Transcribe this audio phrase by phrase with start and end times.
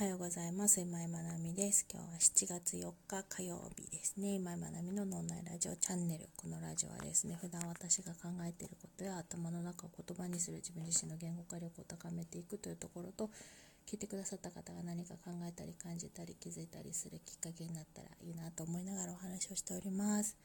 [0.00, 0.80] おはようございます。
[0.80, 1.84] 今井まなみです。
[1.92, 4.36] 今日は7月4日火曜日ですね。
[4.36, 6.28] 今井まなみの脳内ラジオチャンネル。
[6.36, 13.28] このラジオはですね、普段私が考えていることや頭の中を言葉にする自分自身の言語化力を高めていくというところと、
[13.90, 20.36] 聞いてくださった方が何か考えたり感じたり気づいたりするきっかけになったらいいなと思いながらお話をしております。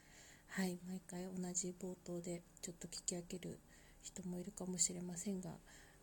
[0.47, 3.59] はい、毎回同じ冒頭でちょっと聞き分ける
[4.01, 5.51] 人もいるかもしれませんが、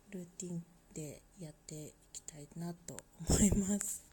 [0.09, 2.97] ルーティンでやっていきたいなと
[3.29, 4.03] 思います。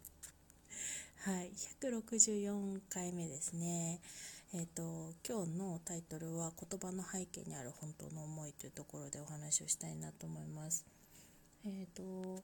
[1.24, 4.00] はい、164回目ですね。
[4.54, 10.86] えっ、ー、と今日のタイトルは言葉の背景にある本当の思いというところでお話をしたいなと思います。
[11.64, 12.42] えっ、ー、と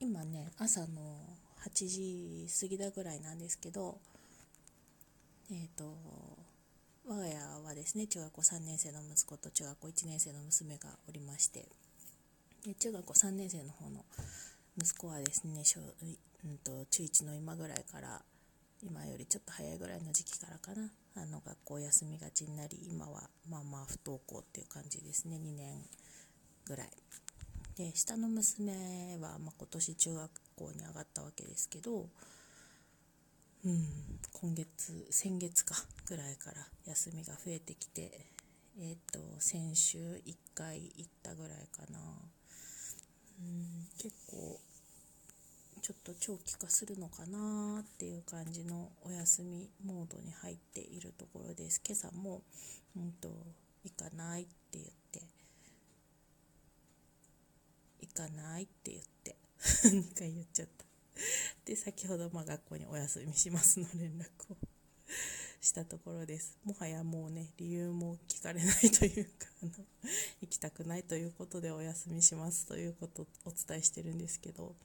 [0.00, 1.20] 今ね朝の
[1.64, 3.98] 8時過ぎだぐらいなんですけど、
[5.50, 5.96] えっ、ー、と
[7.06, 11.68] 我が家はですね中学校3年生の息子と中学校1年生の娘がおりまして
[12.64, 14.04] で中学校3年生の方の
[14.78, 18.22] 息子はですね小、うんと、中1の今ぐらいから
[18.82, 20.90] 今よりちょっと早いぐらいの時期からかな。
[21.16, 25.36] あの学校休みがちになり今はまあまあ不登校っていう感じですね。
[25.36, 25.78] 2年
[26.64, 26.88] ぐらい。
[27.76, 32.08] で下の娘は、ま、今年中学校に上がったわけですけど
[33.64, 33.86] うん
[34.32, 35.74] 今月先月か
[36.06, 38.26] ぐらいから休みが増えてきて
[38.78, 41.98] えっ、ー、と先週1回行ったぐらいかな。
[43.40, 43.88] うん。
[43.98, 44.60] 結構
[45.84, 51.82] ちょっと長期化するのかなっていう感じのお休みモードに入っているところです。
[51.86, 52.40] 今朝も、
[52.96, 53.28] うんと、
[53.84, 55.20] 行かないって言って。
[58.00, 59.36] 行かないって言って。
[59.84, 60.84] 2回言っちゃった。
[61.66, 64.56] で先ほどま学校にお休みしますの連絡を。
[65.64, 66.58] したところです。
[66.64, 69.30] もはやもうね理由も聞かれないというか
[69.62, 69.72] あの
[70.42, 74.76] 行きたくないということでお休みしますということをお伝えしてるんですけど。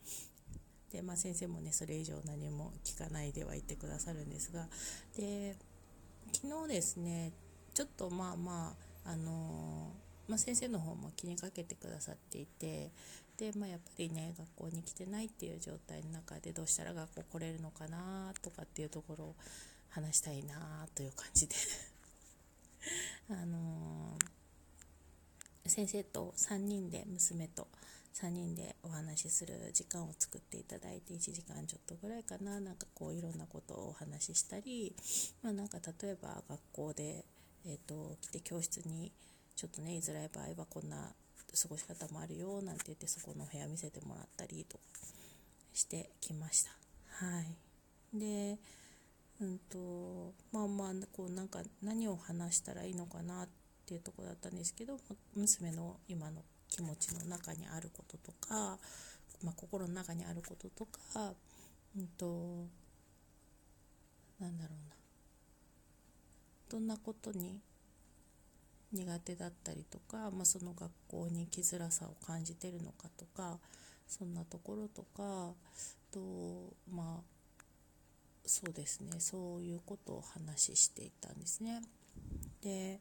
[0.91, 4.69] で、まあ、先生もねそれ以上何も聞かないではいてくださるんですが。
[5.17, 5.55] で
[6.33, 7.33] 昨日ですね
[7.73, 8.75] ちょっとまあま
[9.05, 9.93] ああの
[10.27, 12.91] まあ、先生の方も気にかけてくださっていて。
[13.37, 19.35] で、まあ、やっぱりね学校に来てないっていう状態の中でどうしたら学校来れるのかなとかっていうところを
[19.89, 21.55] 話したいなという感じで。
[23.29, 27.67] あのー、先生と3人で娘と
[28.13, 32.59] 3人でお話しする時間を作っていただいて1時間ちょっとぐらいかな。
[32.59, 34.95] なんかこういろんなことをお話ししたり、
[35.41, 37.25] まあ、なんか例えば学校で、
[37.65, 39.11] えーと、来て教室に
[39.55, 41.13] ちょっとね居づらい場合はこんな
[41.61, 44.83] 過ごし方もあるよなんて言ってそこの部屋見せてもらったりとか
[45.73, 46.71] してきました。
[47.25, 48.57] はい、で
[49.41, 53.49] うんとまあまあこうなんか何を話したらいいのかなっ
[53.85, 54.97] ていうとこだったんですけど
[55.35, 58.77] 娘の今の気持ちの中にあることとか、
[59.43, 61.33] まあ、心の中にあることとか
[61.97, 62.67] うんと
[64.39, 64.95] なんだろうな。
[66.69, 67.59] どんなことに
[68.91, 73.59] 苦手だったりとか、まあ、その学校に生きづらさを感じてるのかとか
[74.07, 75.53] そんなところとか
[78.49, 81.83] そうですねそういうことを話していたんですね。
[82.63, 82.99] で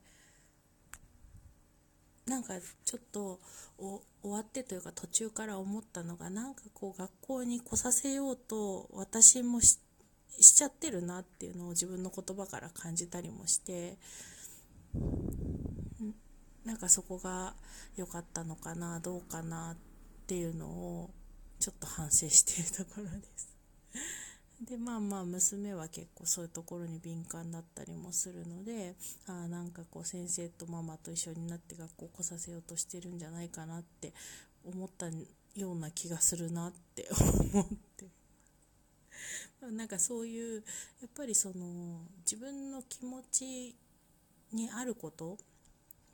[2.26, 2.53] なんか
[2.84, 3.41] ちょっと
[3.78, 9.78] 終わってというか途中から思ったのがなんかこう学校に来させようと私もし
[10.38, 13.97] ちゃってるなっていうのを自分の言葉から感じたりもして
[16.66, 17.54] なんかそこが
[17.97, 19.76] 良かったのかなどうかなっ
[20.26, 21.10] ていうのを
[21.58, 23.48] ちょっと反省しているところです。
[24.60, 28.96] でまあまあ娘は結構そういうところに敏感だったりもするので
[29.28, 34.12] あなんかこう先生とママと一緒になって学校来させようとしてるんじゃないかなって
[34.64, 35.06] 思った
[35.54, 37.08] ような気がするなって
[37.52, 38.08] 思って。
[39.72, 40.62] なんかそういう
[41.00, 43.76] やっぱりその自分の気持ち
[44.52, 45.36] にあること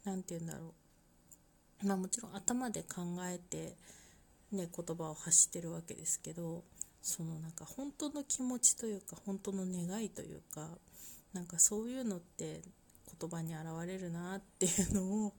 [0.04, 0.74] 何て言うんだろ
[1.82, 1.86] う。
[1.86, 3.76] まあもちろん頭で考えて
[4.52, 6.64] ね言葉を発してるわけですけど
[7.04, 10.70] そのなんか本当の気持ちというか本当の願いというか
[11.34, 12.62] なんかそういうのって
[13.20, 15.32] 言葉に表れるなっていうのを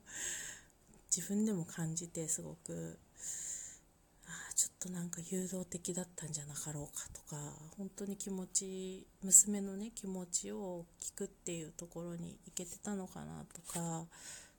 [1.14, 2.96] 自分でも感じてすごく
[4.26, 7.42] あちょっとなんか誘導的だったんじゃなかろうかとか
[7.76, 14.04] 本当に気持ち娘のね気持ちを聞くっていうところに行けてたのかなとか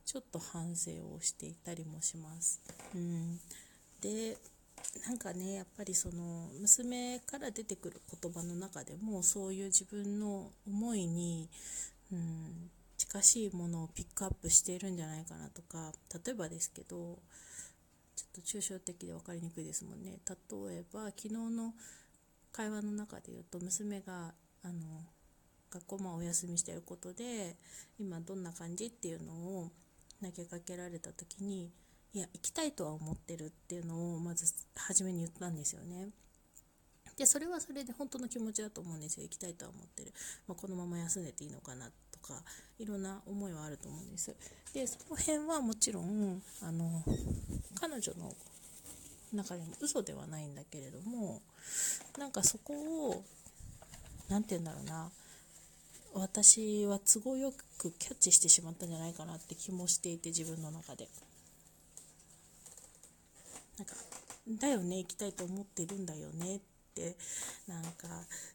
[0.06, 2.62] ちょっと反省をしていたりもします。
[2.96, 3.40] うん、
[4.02, 4.38] で
[5.06, 11.50] なんかねやっぱりその娘から出てくる言葉の中でもそういう自分の思いに、
[12.12, 15.92] うん、近しいものをピックアップしているんじゃないかなとか
[16.26, 17.20] 例えばですけど
[18.16, 20.20] ちょっと抽象的で分かりにくいですもんね。
[20.28, 21.74] 例えば昨日の
[22.52, 24.74] 会話の中で言うと娘があの
[25.70, 27.56] 学校まお休みしてることで
[28.00, 29.72] 今どんな感じっていうのを
[30.24, 31.70] 投げかけられた時に
[32.14, 34.46] いや行きたいとは思ってるっていうのをまず
[34.76, 36.10] 初めに言ったんですよね。
[37.18, 39.24] でそれはそれで本当の気持ちだと思うんですよ。
[39.24, 40.14] 行きたいとは思ってる、
[40.48, 42.44] まあ、このまま休んでていいのかなとか
[42.78, 44.36] いろんな思いはあると思うんです。
[44.74, 47.04] でその辺はもちろんあの
[47.80, 48.34] 彼女の
[49.34, 51.42] 中でも嘘ではないんだけれども
[52.18, 53.24] なんかそこを
[54.30, 55.12] 何て言うんだろうな。
[56.14, 61.08] 私は都合よくキャッチしてしまったんじゃないかなって気もしていて自分の中で。
[63.78, 63.96] なんか
[64.48, 66.60] だよね行きたいと思ってるんだよねっ
[66.96, 67.16] て
[67.68, 68.08] なんか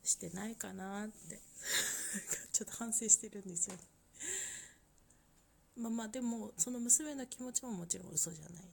[0.02, 1.40] してないかなって。
[2.52, 3.82] ちょっと反省してるんですよね。
[5.76, 8.64] まあまあでもその娘の気持ちももちろん嘘じゃない。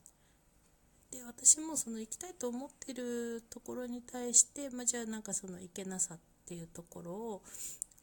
[1.11, 7.43] で私もその行きたいと思ってるところに対して、まあ、じゃあなんかその行けなさっていうところを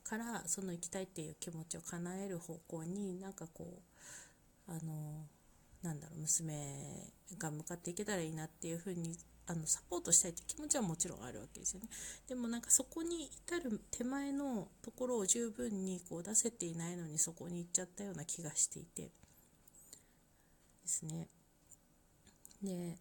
[0.02, 3.82] からその行きたいっていう気持ちを叶える方向になんかこ
[4.68, 5.28] うあの
[5.86, 9.16] なんだろう娘が向かっていけたらいいなっていうふうに
[9.46, 11.88] あのサポートしたいという気持ちはもちろんあるわけですよね。
[12.28, 19.02] でもなんかそこに至る手前のところを十分にこう出せていないのにそこに行っちゃったような気がしていて。
[19.02, 19.10] で
[20.86, 21.28] すね。
[22.62, 22.98] で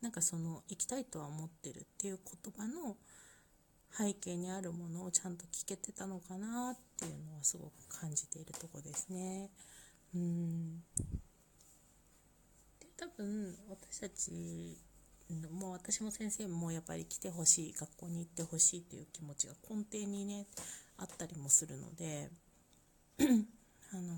[0.00, 2.96] なんかその行きたいとは思ってるっていう言葉の
[3.96, 9.50] 背景にあるものをちゃんと聞けてたのかなっていうのはすごく感じているとこですね。
[10.14, 10.82] うん。
[12.98, 14.76] 多分私たち
[15.52, 20.46] もう私も先生もやっぱり来てほしい学校に行ってほしいという気持ちが根底にね
[20.96, 22.30] あったりもするので
[23.92, 24.14] あの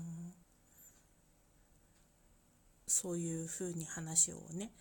[2.87, 4.71] そういうふうに話をね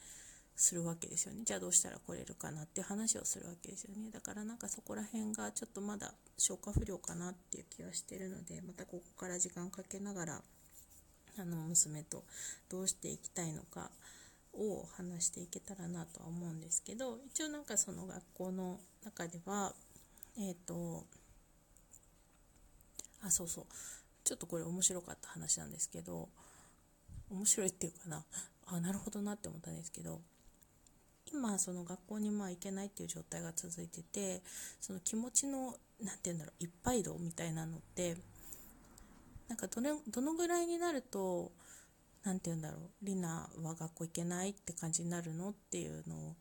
[0.57, 1.43] するわけですよね。
[1.45, 4.11] じゃあどうしたら来れるかなっていう話をするわけですよね。
[4.11, 10.43] だからなんかそこら辺がちょっとまだ消化不良かなっていう気はしてるのでまたここから時間かけながら
[11.39, 12.25] あの娘と
[12.69, 13.91] どうしていきたいのか
[14.55, 19.73] を話していけたらなとは思うんですけど一応なんかその学校の中では
[20.39, 21.05] えっ、ー、と
[23.23, 23.65] あそうそう。
[24.25, 26.29] ちょっとこれ面白かった話なんですけど
[27.31, 28.25] 面白いっていうかな。
[28.67, 30.21] あなるほどなって思ったんですけど
[31.33, 34.43] 今その学校にまあ行けないっていう状態が続いてて
[34.81, 38.17] その気持ちの何て言うんだろういっぱい度みたいなのって
[39.51, 41.51] なんかどれどのぐらいになると
[42.23, 46.37] 何て言うんだろうリナは学校行けないって感じになるのっていうのを、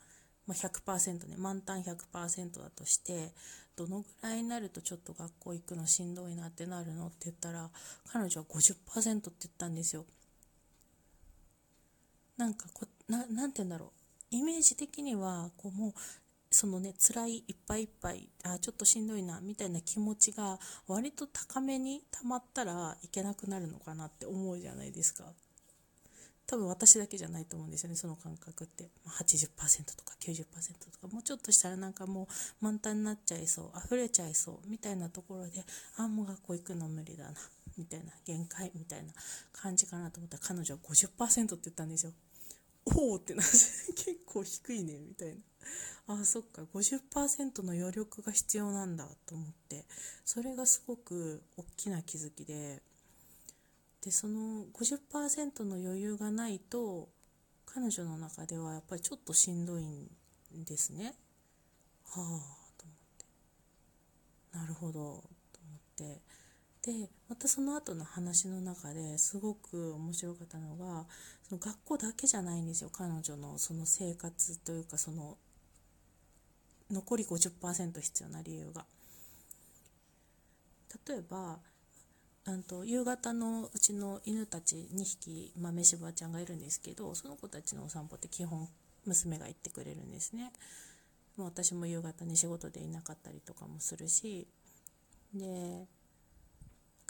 [0.45, 3.31] まあ、100%ね満タン100%だとして
[3.75, 7.71] どのぐらいになるとちょっと学校行くのしんどいなってなるのって言ったら
[8.11, 10.05] 彼女は50%って言ったんですよ。
[12.37, 13.91] なんかこななて言うんだろ
[14.31, 15.93] うイメージ的にはこうもう
[16.51, 25.25] そのね辛いいっぱいいっぱいあちょっとしんどいなみたいな気持ちが割と高めに溜まったらいけなくなるのかなって思うじゃないですか。
[26.47, 28.89] 多分私だけじゃないと思うんですよねその感覚って。
[29.07, 29.49] 80%
[29.95, 30.45] とか90%
[30.91, 31.07] とか。
[31.13, 35.63] もうちょっとしたらなんかもう満タンになっちゃいそう溢れちゃいそうみたいなところで
[35.97, 37.33] あもう学校行くの無理だな
[37.77, 39.13] みたいな限界みたいな
[39.53, 42.13] 感じかなと思ったら彼女は50%って言ったんですよ。
[42.97, 45.41] おおってな 結構低いねみたいな。
[46.07, 46.63] あそっか。
[46.73, 49.85] 50%の余力が必要なんだと思って。
[50.25, 52.81] それがすごく大きな気づきで。
[54.01, 57.09] でその50%の余裕がないと
[57.65, 60.09] 彼女の中ではやっぱりちょっとしんどいん
[60.65, 61.13] ですね。
[62.05, 63.25] はあと思って。
[64.57, 64.91] なるほど。
[65.51, 66.21] と思って。
[66.81, 71.05] でまたその後の話の中ですごく面白かったのが
[71.43, 72.89] その学校だけじゃないんですよ。
[72.91, 75.37] 彼女のその生活というかその
[76.91, 78.85] 残り50%必要な理由が。
[81.07, 81.59] 例えば
[82.51, 88.67] んと夕方のうちの犬たち2匹豆柴ちゃんがいるんですけどその子たちのお散歩って基本
[89.05, 90.51] 娘が行ってくれるんですね。
[91.37, 94.45] もう私も夕方に仕事でいなかったりとかもするし
[95.33, 95.87] で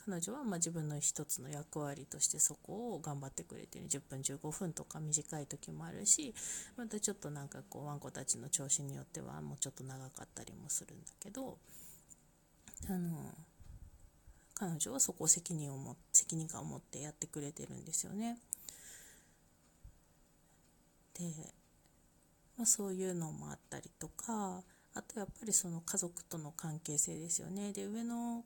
[0.09, 6.33] 彼女はま自分の一つの役割としてそこを頑張ってくれてる10分15分とか短い時もあるし
[6.75, 11.57] またちょっとなんかこうワンコたちの調子によってはもうちょっと長かったりもするんだけど
[12.89, 13.35] あの
[14.55, 18.37] 彼女はそこを責任を持責任感を持ってやってくれてるんですよね。
[21.17, 21.23] で、
[22.57, 24.63] まあ、そういうのもあったりとか
[24.95, 27.71] あとやっぱりその家族との関係性ですよね。
[27.73, 28.43] で上の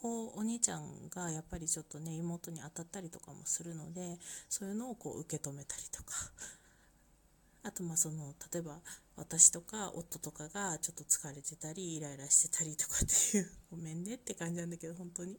[0.00, 6.14] こうお兄ちゃんがやっぱりちょっとね妹に当たったりとかもするのでそういうのをこう受け止めたりとか。
[7.62, 8.80] あとまあその例えば
[9.16, 15.38] 私とか夫とかがちょっと疲れてたりイライラしてたりとかっていうごめんねって感じなんだけど本当に。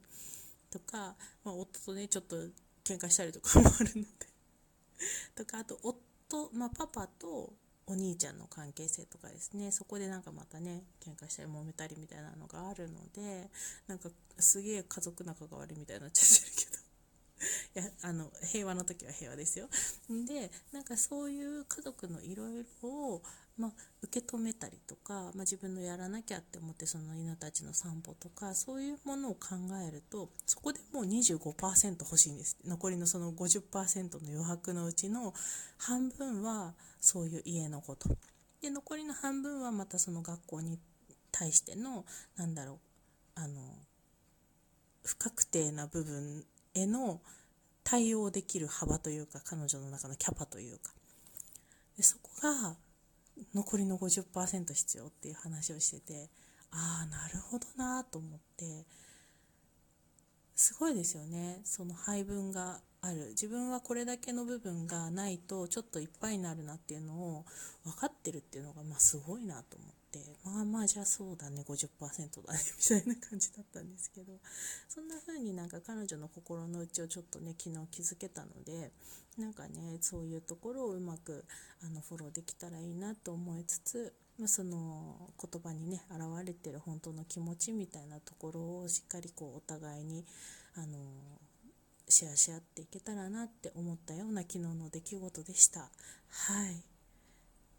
[0.70, 2.36] とか、まあ、夫とねちょっと
[2.84, 4.08] 喧嘩したりとかもあるので。
[5.34, 7.52] とかあと夫、まあ、パパと
[7.86, 9.70] お兄ちゃんの関係性とかですね。
[9.70, 13.50] そこでなんかまたね喧嘩したり揉めたりみたいなのがあるので
[13.86, 14.08] なんか
[14.38, 16.81] すげえ家族仲が悪いみたいになっちゃってるけど。
[17.74, 19.68] やあの平和の時は平和ですよ。
[20.08, 23.22] でなんかそういう家族のいろいろを、
[23.56, 23.72] まあ、
[24.02, 29.56] 受け止めたりとか、まあ、自分のやらなきゃって思ってその犬たちの散歩とかそういうものを考
[29.86, 32.56] えるとそこでもう25%欲しいんです。
[32.64, 35.34] 残りのその50%の余白のうちの
[35.78, 38.16] 半分はそういう家のこと。
[38.60, 40.78] で残りの半分はまたその学校に
[41.32, 42.04] 対しての
[42.36, 42.78] なんだろう
[43.34, 43.60] あの
[45.04, 46.44] 不確定な部分
[46.74, 47.20] への
[47.84, 50.92] 対応できる幅というか彼女の中のキャパというか。
[51.96, 52.76] でそこが
[53.54, 56.30] 残りの50%必要っていう話をしてて
[56.70, 58.86] ああなるほどなと思って。
[60.54, 61.60] すごいですよね。
[61.64, 63.30] その配分がある。
[63.30, 67.44] 自分はこれだけの部分がないとちょっといっぱいになるなっていうのを
[67.84, 70.01] 分かってるっていうのがまあすごいなと思って。
[70.44, 71.88] まあまあじゃあそうだね50%
[72.46, 74.32] だねみたいな感じだったんですけど
[74.88, 78.90] そんな風になんか彼女の心の内をちょっとね昨日気づけたので
[79.38, 81.44] なんかねそういうところをうまく
[81.82, 90.24] あのフォローできたらいいなと思いつつ、まあ、その言葉にね現れてる本当の気持ちみたいなところをしっかりこうお互いに
[90.76, 90.98] あの
[92.08, 95.80] シェアし合っていけたらなって思ったような昨日の出来事でした。
[95.80, 95.86] は
[96.70, 96.84] い。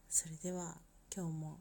[0.10, 0.78] それでは
[1.16, 1.60] 今日も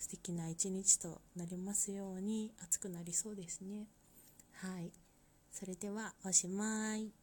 [0.00, 3.86] 素敵な一日となりますように暑くなりそうですね。
[4.54, 4.90] はい。
[5.52, 7.19] それではおしまい。